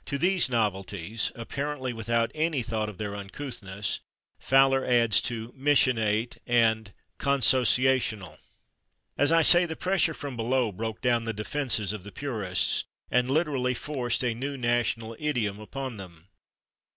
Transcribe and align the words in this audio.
[Pg075] 0.00 0.04
To 0.06 0.18
these 0.18 0.48
novelties, 0.48 1.30
apparently 1.36 1.92
without 1.92 2.32
any 2.34 2.64
thought 2.64 2.88
of 2.88 2.98
their 2.98 3.14
uncouthness, 3.14 4.00
Fowler 4.40 4.84
adds 4.84 5.20
to 5.20 5.52
/missionate/ 5.52 6.36
and 6.48 6.92
/consociational/. 7.20 8.38
As 9.16 9.30
I 9.30 9.42
say, 9.42 9.64
the 9.64 9.76
pressure 9.76 10.14
from 10.14 10.34
below 10.34 10.72
broke 10.72 11.00
down 11.00 11.26
the 11.26 11.32
defenses 11.32 11.92
of 11.92 12.02
the 12.02 12.10
purists, 12.10 12.86
and 13.08 13.30
literally 13.30 13.72
forced 13.74 14.24
a 14.24 14.34
new 14.34 14.56
national 14.56 15.14
idiom 15.20 15.60
upon 15.60 15.96
them. 15.96 16.26